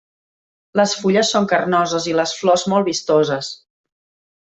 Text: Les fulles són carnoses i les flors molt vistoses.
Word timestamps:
Les 0.81 0.93
fulles 1.01 1.29
són 1.35 1.45
carnoses 1.53 2.09
i 2.15 2.19
les 2.23 2.35
flors 2.41 2.67
molt 2.75 2.91
vistoses. 2.93 3.55